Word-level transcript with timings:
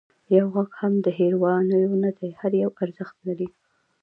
یو 0.35 0.45
غږ 0.55 0.69
هم 0.81 0.93
د 1.05 1.07
هېروانیو 1.17 1.93
نه 2.03 2.11
دی، 2.17 2.29
هر 2.41 2.51
یو 2.63 2.69
ارزښت 2.83 3.15
لري. 3.27 3.49